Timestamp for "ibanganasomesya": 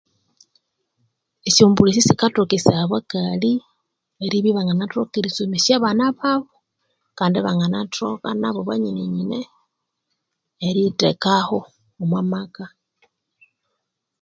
4.51-5.73